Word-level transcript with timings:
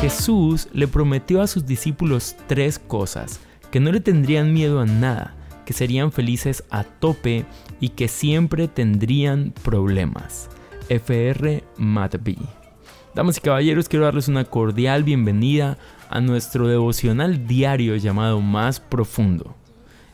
Jesús 0.00 0.68
le 0.72 0.88
prometió 0.88 1.42
a 1.42 1.46
sus 1.46 1.66
discípulos 1.66 2.36
tres 2.46 2.78
cosas, 2.78 3.40
que 3.70 3.80
no 3.80 3.90
le 3.90 4.00
tendrían 4.00 4.52
miedo 4.52 4.80
a 4.80 4.86
nada, 4.86 5.34
que 5.64 5.72
serían 5.72 6.12
felices 6.12 6.64
a 6.70 6.84
tope 6.84 7.44
y 7.80 7.90
que 7.90 8.08
siempre 8.08 8.68
tendrían 8.68 9.52
problemas. 9.62 10.48
FR 10.88 11.64
B. 11.78 12.36
Damas 13.14 13.38
y 13.38 13.40
caballeros, 13.40 13.88
quiero 13.88 14.04
darles 14.04 14.28
una 14.28 14.44
cordial 14.44 15.04
bienvenida 15.04 15.78
a 16.10 16.20
nuestro 16.20 16.68
devocional 16.68 17.46
diario 17.46 17.96
llamado 17.96 18.40
Más 18.40 18.80
Profundo. 18.80 19.54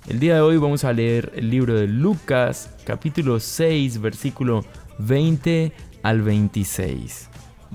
El 0.09 0.19
día 0.19 0.37
de 0.37 0.41
hoy 0.41 0.57
vamos 0.57 0.85
a 0.85 0.93
leer 0.93 1.31
el 1.37 1.51
libro 1.51 1.75
de 1.75 1.87
Lucas, 1.87 2.71
capítulo 2.85 3.39
6, 3.39 4.01
versículo 4.01 4.65
20 4.99 5.73
al 6.03 6.23
26. 6.23 7.29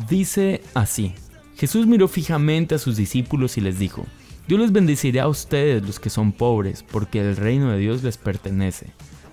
Dice 0.10 0.62
así. 0.74 1.14
Jesús 1.56 1.86
miró 1.86 2.08
fijamente 2.08 2.76
a 2.76 2.80
sus 2.80 2.98
discípulos 2.98 3.58
y 3.58 3.62
les 3.62 3.78
dijo, 3.78 4.06
Dios 4.48 4.60
les 4.60 4.72
bendecirá 4.72 5.24
a 5.24 5.28
ustedes 5.28 5.84
los 5.84 6.00
que 6.00 6.10
son 6.10 6.32
pobres, 6.32 6.84
porque 6.84 7.22
el 7.22 7.38
reino 7.38 7.72
de 7.72 7.78
Dios 7.78 8.04
les 8.04 8.18
pertenece. 8.18 8.88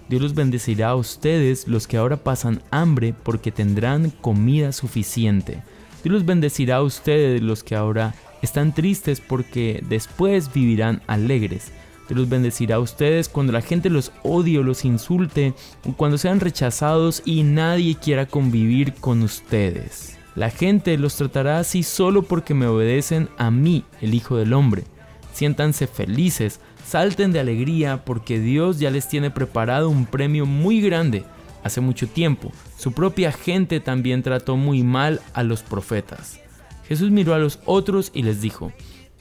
Dios 0.09 0.20
los 0.22 0.34
bendecirá 0.34 0.91
a 0.91 0.95
ustedes 0.95 1.66
los 1.66 1.86
que 1.86 1.97
ahora 1.97 2.19
pasan 2.19 2.62
hambre, 2.70 3.14
porque 3.22 3.50
tendrán 3.50 4.11
comida 4.11 4.70
suficiente. 4.70 5.62
Dios 6.05 6.12
los 6.12 6.27
bendecirá 6.27 6.77
a 6.77 6.83
ustedes 6.83 7.42
los 7.42 7.64
que 7.64 7.74
ahora 7.74 8.14
están 8.42 8.74
tristes, 8.74 9.20
porque 9.20 9.83
después 9.88 10.52
vivirán 10.52 11.00
alegres. 11.06 11.72
Los 12.15 12.29
bendecirá 12.29 12.77
a 12.77 12.80
ustedes 12.80 13.29
cuando 13.29 13.52
la 13.52 13.62
gente 13.62 13.91
los 13.91 14.12
odie 14.23 14.59
o 14.59 14.62
los 14.62 14.84
insulte, 14.84 15.55
cuando 15.97 16.19
sean 16.19 16.41
rechazados 16.41 17.23
y 17.25 17.43
nadie 17.43 17.97
quiera 17.97 18.27
convivir 18.27 18.95
con 18.95 19.23
ustedes. 19.23 20.19
La 20.34 20.51
gente 20.51 20.97
los 20.98 21.17
tratará 21.17 21.59
así 21.59 21.83
solo 21.83 22.23
porque 22.23 22.55
me 22.55 22.67
obedecen 22.67 23.28
a 23.36 23.51
mí, 23.51 23.84
el 24.01 24.14
Hijo 24.14 24.36
del 24.36 24.53
Hombre. 24.53 24.84
Siéntanse 25.33 25.86
felices, 25.86 26.61
salten 26.86 27.33
de 27.33 27.41
alegría 27.41 28.05
porque 28.05 28.39
Dios 28.39 28.79
ya 28.79 28.91
les 28.91 29.08
tiene 29.08 29.31
preparado 29.31 29.89
un 29.89 30.06
premio 30.06 30.47
muy 30.47 30.81
grande. 30.81 31.25
Hace 31.64 31.81
mucho 31.81 32.08
tiempo, 32.08 32.51
su 32.77 32.92
propia 32.92 33.31
gente 33.31 33.81
también 33.81 34.23
trató 34.23 34.56
muy 34.56 34.83
mal 34.83 35.20
a 35.33 35.42
los 35.42 35.62
profetas. 35.62 36.41
Jesús 36.89 37.11
miró 37.11 37.34
a 37.34 37.39
los 37.39 37.61
otros 37.64 38.11
y 38.12 38.23
les 38.23 38.41
dijo, 38.41 38.73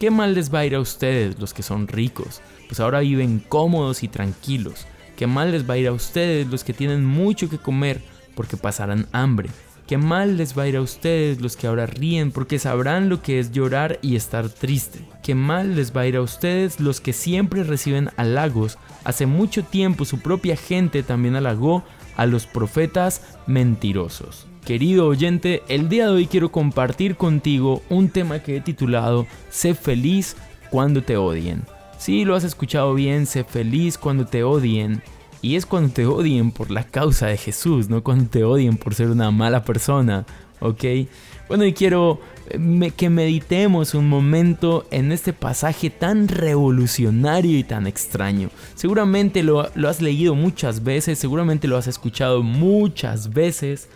¿qué 0.02 0.10
mal 0.10 0.34
les 0.34 0.52
va 0.52 0.62
a 0.62 0.66
ir 0.66 0.74
a 0.74 0.80
ustedes 0.80 1.40
los 1.40 1.54
que 1.54 1.62
son 1.62 1.88
ricos? 1.88 2.42
Pues 2.68 2.80
ahora 2.80 3.02
viven 3.02 3.38
cómodos 3.38 4.02
y 4.02 4.08
tranquilos. 4.08 4.88
¿Qué 5.16 5.28
mal 5.28 5.52
les 5.52 5.70
va 5.70 5.76
a 5.76 5.78
ir 5.78 5.88
a 5.88 5.92
ustedes 5.92 6.48
los 6.48 6.64
que 6.64 6.74
tienen 6.74 7.06
mucho 7.06 7.52
que 7.52 7.60
comer 7.60 8.02
porque 8.34 8.58
pasarán 8.58 9.06
hambre? 9.12 9.52
Qué 9.86 10.00
mal 10.00 10.38
les 10.38 10.58
va 10.58 10.64
a 10.64 10.68
ir 10.68 10.78
a 10.78 10.82
ustedes 10.82 11.40
los 11.40 11.56
que 11.56 11.68
ahora 11.68 11.86
ríen 11.86 12.32
porque 12.32 12.58
sabrán 12.58 13.10
lo 13.10 13.22
que 13.22 13.38
es 13.40 13.52
llorar 13.52 14.00
y 14.02 14.16
estar 14.16 14.50
triste. 14.50 15.06
Qué 15.22 15.36
mal 15.36 15.76
les 15.76 15.96
va 15.96 16.02
a 16.02 16.08
ir 16.08 16.16
a 16.16 16.24
ustedes 16.24 16.80
los 16.80 17.00
que 17.00 17.14
siempre 17.14 17.62
reciben 17.62 18.10
halagos. 18.18 18.80
Hace 19.04 19.28
mucho 19.28 19.62
tiempo 19.64 20.06
su 20.06 20.20
propia 20.20 20.56
gente 20.56 21.04
también 21.04 21.36
halagó 21.36 21.84
a 22.18 22.26
los 22.26 22.48
profetas 22.48 23.22
mentirosos. 23.46 24.48
Querido 24.66 25.08
oyente, 25.08 25.64
el 25.70 25.90
día 25.90 26.06
de 26.06 26.12
hoy 26.12 26.28
quiero 26.28 26.52
compartir 26.52 27.16
contigo 27.16 27.82
un 27.90 28.10
tema 28.10 28.40
que 28.40 28.58
he 28.58 28.62
titulado 28.62 29.26
Sé 29.50 29.74
feliz 29.74 30.36
cuando 30.70 31.02
te 31.02 31.18
odien. 31.18 31.64
Si 31.98 32.26
lo 32.26 32.36
has 32.36 32.44
escuchado 32.44 32.94
bien, 32.94 33.26
sé 33.26 33.44
feliz 33.44 33.98
cuando 33.98 34.26
te 34.26 34.44
odien. 34.44 35.02
Y 35.42 35.56
es 35.56 35.66
cuando 35.66 35.92
te 35.92 36.06
odien 36.06 36.52
por 36.52 36.70
la 36.70 36.84
causa 36.84 37.26
de 37.26 37.38
Jesús, 37.38 37.90
no 37.90 38.04
cuando 38.04 38.30
te 38.30 38.44
odien 38.44 38.78
por 38.78 38.94
ser 38.94 39.10
una 39.10 39.32
mala 39.32 39.64
persona, 39.66 40.28
¿ok? 40.60 40.84
Bueno, 41.48 41.66
y 41.66 41.74
quiero 41.74 42.22
eh, 42.48 42.92
que 42.96 43.10
meditemos 43.10 43.96
un 43.96 44.08
momento 44.08 44.86
en 44.92 45.12
este 45.12 45.34
pasaje 45.34 45.90
tan 45.90 46.28
revolucionario 46.28 47.58
y 47.58 47.64
tan 47.64 47.88
extraño. 47.88 48.52
Seguramente 48.76 49.42
lo, 49.42 49.72
lo 49.74 49.90
has 49.90 50.02
leído 50.02 50.36
muchas 50.36 50.84
veces, 50.84 51.18
seguramente 51.18 51.68
lo 51.68 51.78
has 51.78 51.88
escuchado 51.88 52.44
muchas 52.44 53.34
veces, 53.34 53.90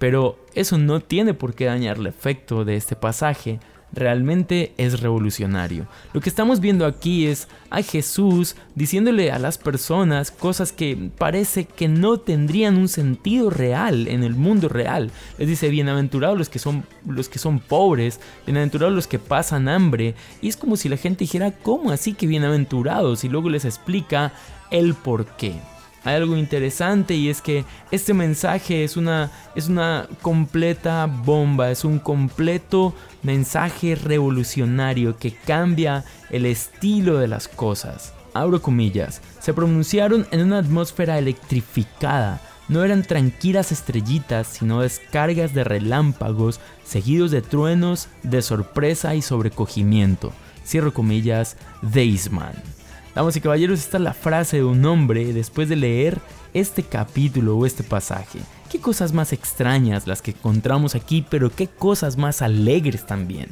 pero 0.00 0.38
eso 0.54 0.78
no 0.78 1.00
tiene 1.00 1.34
por 1.34 1.54
qué 1.54 1.66
dañar 1.66 1.98
el 1.98 2.06
efecto 2.06 2.64
de 2.64 2.74
este 2.74 2.96
pasaje 2.96 3.60
realmente 3.92 4.72
es 4.78 5.00
revolucionario. 5.00 5.86
Lo 6.14 6.22
que 6.22 6.30
estamos 6.30 6.60
viendo 6.60 6.86
aquí 6.86 7.26
es 7.26 7.48
a 7.68 7.82
Jesús 7.82 8.56
diciéndole 8.74 9.30
a 9.30 9.38
las 9.38 9.58
personas 9.58 10.30
cosas 10.30 10.72
que 10.72 11.10
parece 11.18 11.66
que 11.66 11.86
no 11.88 12.18
tendrían 12.18 12.78
un 12.78 12.88
sentido 12.88 13.50
real 13.50 14.08
en 14.08 14.24
el 14.24 14.36
mundo 14.36 14.70
real. 14.70 15.10
Les 15.38 15.48
dice, 15.48 15.68
bienaventurados 15.68 16.38
los 16.38 16.48
que 16.48 16.58
son 16.58 16.84
los 17.06 17.28
que 17.28 17.38
son 17.38 17.60
pobres, 17.60 18.20
bienaventurados 18.46 18.94
los 18.94 19.06
que 19.06 19.18
pasan 19.18 19.68
hambre, 19.68 20.14
y 20.40 20.48
es 20.48 20.56
como 20.56 20.76
si 20.76 20.88
la 20.88 20.96
gente 20.96 21.24
dijera, 21.24 21.50
¿cómo 21.50 21.90
así 21.90 22.14
que 22.14 22.26
bienaventurados? 22.26 23.24
Y 23.24 23.28
luego 23.28 23.50
les 23.50 23.66
explica 23.66 24.32
el 24.70 24.94
por 24.94 25.26
qué 25.36 25.54
hay 26.04 26.14
algo 26.14 26.36
interesante 26.36 27.14
y 27.14 27.28
es 27.28 27.42
que 27.42 27.64
este 27.90 28.14
mensaje 28.14 28.84
es 28.84 28.96
una, 28.96 29.30
es 29.54 29.68
una 29.68 30.08
completa 30.22 31.06
bomba, 31.06 31.70
es 31.70 31.84
un 31.84 31.98
completo 31.98 32.94
mensaje 33.22 33.94
revolucionario 33.94 35.18
que 35.18 35.34
cambia 35.34 36.04
el 36.30 36.46
estilo 36.46 37.18
de 37.18 37.28
las 37.28 37.48
cosas. 37.48 38.14
Abro 38.32 38.62
comillas, 38.62 39.20
se 39.40 39.52
pronunciaron 39.52 40.26
en 40.30 40.40
una 40.40 40.58
atmósfera 40.58 41.18
electrificada. 41.18 42.40
No 42.68 42.84
eran 42.84 43.02
tranquilas 43.02 43.72
estrellitas, 43.72 44.46
sino 44.46 44.80
descargas 44.80 45.52
de 45.52 45.64
relámpagos 45.64 46.60
seguidos 46.84 47.32
de 47.32 47.42
truenos, 47.42 48.08
de 48.22 48.40
sorpresa 48.42 49.16
y 49.16 49.22
sobrecogimiento. 49.22 50.32
Cierro 50.64 50.94
comillas, 50.94 51.56
Deisman. 51.82 52.79
Damas 53.14 53.36
y 53.36 53.40
caballeros, 53.40 53.80
esta 53.80 53.96
es 53.96 54.04
la 54.04 54.14
frase 54.14 54.58
de 54.58 54.64
un 54.64 54.84
hombre 54.84 55.32
después 55.32 55.68
de 55.68 55.76
leer 55.76 56.20
este 56.54 56.84
capítulo 56.84 57.56
o 57.56 57.66
este 57.66 57.82
pasaje. 57.82 58.38
Qué 58.70 58.80
cosas 58.80 59.12
más 59.12 59.32
extrañas 59.32 60.06
las 60.06 60.22
que 60.22 60.30
encontramos 60.30 60.94
aquí, 60.94 61.26
pero 61.28 61.50
qué 61.50 61.66
cosas 61.66 62.16
más 62.16 62.40
alegres 62.40 63.04
también. 63.06 63.48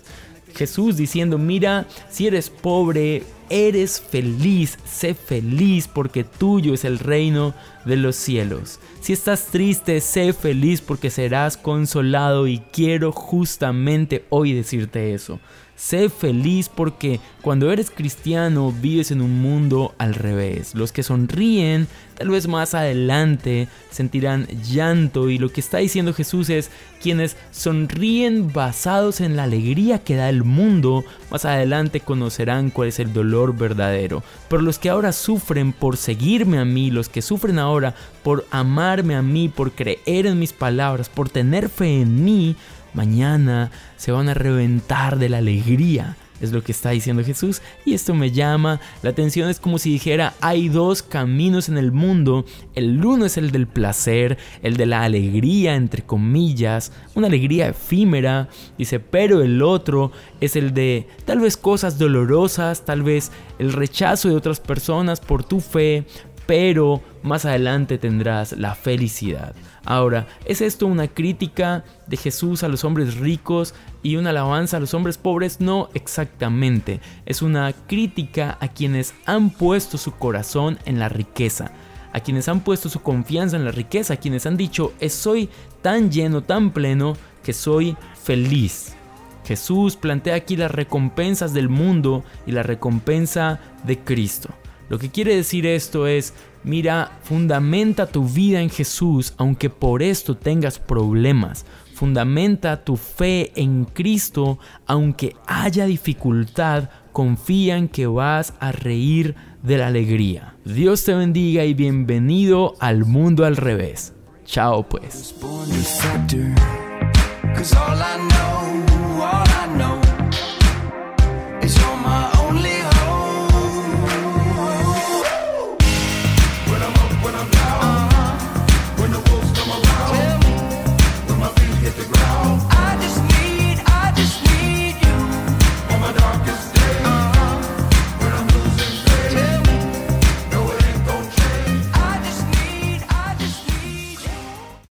Jesús 0.55 0.97
diciendo, 0.97 1.39
mira, 1.39 1.87
si 2.09 2.29
eres 2.29 2.51
pobre, 2.51 3.25
eres 3.51 4.01
feliz, 4.01 4.79
sé 4.85 5.15
feliz 5.15 5.89
porque 5.89 6.23
tuyo 6.25 6.73
es 6.75 6.85
el 6.85 7.01
reino 7.01 7.53
de 7.85 7.97
los 7.97 8.15
cielos. 8.15 8.79
Si 9.01 9.13
estás 9.13 9.47
triste, 9.47 10.01
sé 10.01 10.33
feliz 10.33 10.81
porque 10.81 11.11
serás 11.11 11.57
consolado 11.57 12.47
y 12.47 12.59
quiero 12.73 13.11
justamente 13.11 14.25
hoy 14.31 14.53
decirte 14.53 15.15
eso. 15.15 15.41
Sé 15.79 16.09
feliz 16.09 16.69
porque 16.69 17.21
cuando 17.41 17.71
eres 17.71 17.93
cristiano 17.93 18.73
vives 18.73 19.13
en 19.13 19.21
un 19.21 19.41
mundo 19.41 19.95
al 19.99 20.15
revés. 20.15 20.75
Los 20.75 20.91
que 20.91 21.05
sonríen 21.05 21.87
tal 22.17 22.31
vez 22.31 22.49
más 22.49 22.75
adelante 22.75 23.69
sentirán 23.89 24.49
llanto 24.65 25.31
y 25.31 25.39
lo 25.39 25.51
que 25.51 25.61
está 25.61 25.79
diciendo 25.79 26.13
Jesús 26.13 26.51
es 26.51 26.73
quienes 27.01 27.37
sonríen 27.53 28.53
basados 28.53 29.21
en 29.21 29.37
la 29.37 29.45
alegría 29.45 30.03
que 30.03 30.17
da 30.17 30.29
el 30.29 30.43
mundo, 30.43 31.05
más 31.31 31.45
adelante 31.45 32.01
conocerán 32.01 32.71
cuál 32.71 32.89
es 32.89 32.99
el 32.99 33.13
dolor 33.13 33.57
verdadero. 33.57 34.25
Pero 34.49 34.63
los 34.63 34.81
que 34.81 34.91
ahora 34.91 35.13
sufren 35.13 35.73
por 35.73 35.97
seguirme 35.97 36.59
a 36.59 36.65
mí, 36.65 36.91
los 36.91 37.09
que 37.09 37.23
sufren 37.23 37.61
ahora 37.61 37.95
por 38.25 38.45
amarme 38.51 39.15
a 39.15 39.23
mí, 39.23 39.49
por 39.49 39.71
creer 39.71 40.27
en 40.27 40.41
mis 40.41 40.53
palabras, 40.53 41.09
por 41.09 41.31
tener 41.31 41.69
fe 41.69 42.01
en 42.01 42.25
mí, 42.25 42.57
mañana 42.99 43.71
se 43.97 44.11
van 44.11 44.29
a 44.29 44.35
reventar 44.35 45.21
de 45.21 45.29
la 45.29 45.39
alegría. 45.39 46.17
Es 46.41 46.53
lo 46.53 46.63
que 46.63 46.73
está 46.73 46.91
diciendo 46.91 47.25
Jesús 47.25 47.63
y 47.85 47.95
esto 47.95 48.15
me 48.15 48.31
llama 48.31 48.81
la 49.03 49.11
atención. 49.11 49.49
Es 49.49 49.61
como 49.61 49.79
si 49.79 49.91
dijera, 49.91 50.35
hay 50.41 50.69
dos 50.69 51.03
caminos 51.03 51.69
en 51.69 51.79
el 51.79 51.91
mundo. 51.93 52.45
El 52.75 53.05
uno 53.05 53.25
es 53.25 53.37
el 53.37 53.51
del 53.51 53.67
placer, 53.67 54.39
el 54.63 54.77
de 54.77 54.87
la 54.87 55.03
alegría, 55.03 55.75
entre 55.75 56.03
comillas, 56.03 56.93
una 57.15 57.27
alegría 57.27 57.69
efímera. 57.69 58.49
Dice, 58.77 59.01
pero 59.01 59.43
el 59.43 59.63
otro 59.63 60.13
es 60.41 60.55
el 60.55 60.75
de 60.75 61.09
tal 61.25 61.41
vez 61.41 61.57
cosas 61.57 61.99
dolorosas, 61.99 62.85
tal 62.85 63.03
vez 63.03 63.33
el 63.59 63.73
rechazo 63.73 64.29
de 64.29 64.37
otras 64.37 64.61
personas 64.61 65.21
por 65.21 65.43
tu 65.43 65.61
fe, 65.61 66.05
pero 66.49 67.03
más 67.23 67.45
adelante 67.45 67.99
tendrás 67.99 68.53
la 68.53 68.75
felicidad. 68.75 69.55
Ahora, 69.85 70.27
¿es 70.47 70.63
esto 70.63 70.87
una 70.87 71.07
crítica 71.07 71.85
de 72.07 72.17
Jesús 72.17 72.63
a 72.63 72.69
los 72.69 72.85
hombres 72.85 73.19
ricos 73.19 73.75
y 74.03 74.17
una 74.17 74.31
alabanza 74.31 74.79
a 74.79 74.81
los 74.81 74.95
hombres 74.95 75.19
pobres? 75.19 75.61
No 75.61 75.91
exactamente, 75.93 77.03
es 77.27 77.43
una 77.43 77.75
crítica 77.87 78.57
a 78.63 78.69
quienes 78.69 79.13
han 79.27 79.51
puesto 79.51 79.99
su 79.99 80.13
corazón 80.13 80.79
en 80.87 80.99
la 80.99 81.11
riqueza 81.11 81.71
a 82.15 82.21
quienes 82.21 82.49
han 82.49 82.61
puesto 82.61 82.89
su 82.89 83.03
confianza 83.03 83.57
en 83.57 83.67
la 83.67 83.71
riqueza, 83.71 84.15
a 84.15 84.17
quienes 84.17 84.47
han 84.47 84.57
dicho, 84.57 84.95
soy 85.11 85.51
tan 85.83 86.11
lleno, 86.11 86.43
tan 86.43 86.71
pleno, 86.71 87.15
que 87.45 87.53
soy 87.53 87.99
feliz. 88.25 88.97
Jesús 89.45 89.95
plantea 89.97 90.35
aquí 90.35 90.57
las 90.57 90.71
recompensas 90.71 91.53
del 91.53 91.69
mundo 91.69 92.25
y 92.47 92.53
la 92.53 92.63
recompensa 92.63 93.61
de 93.85 93.99
Cristo. 93.99 94.49
Lo 94.89 94.99
que 94.99 95.11
quiere 95.11 95.37
decir 95.37 95.67
esto 95.67 96.07
es, 96.07 96.35
Mira, 96.65 97.19
fundamenta 97.23 98.07
tu 98.07 98.25
vida 98.25 98.61
en 98.61 98.71
Jesús 98.71 99.33
aunque 99.37 99.71
por 99.71 100.03
esto 100.03 100.37
tengas 100.37 100.79
problemas. 100.79 101.65
Fundamenta 101.95 102.85
tu 102.85 102.97
fe 102.97 103.53
en 103.55 103.85
Cristo 103.85 104.59
aunque 104.87 105.37
haya 105.47 105.87
dificultad. 105.87 106.91
Confía 107.13 107.77
en 107.77 107.89
que 107.89 108.07
vas 108.07 108.55
a 108.61 108.73
reír 108.73 109.35
de 109.63 109.79
la 109.79 109.87
alegría. 109.87 110.57
Dios 110.65 111.05
te 111.05 111.15
bendiga 111.15 111.65
y 111.65 111.75
bienvenido 111.75 112.75
al 112.81 113.05
mundo 113.05 113.45
al 113.45 113.57
revés. 113.57 114.13
Chao 114.45 114.89
pues. 114.89 115.35